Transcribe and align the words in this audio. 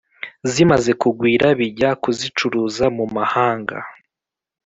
zimaze 0.51 0.91
kugwira, 1.01 1.47
bijya 1.59 1.89
kuzicuruza 2.01 2.85
mu 2.97 3.05
mahanga 3.15 3.77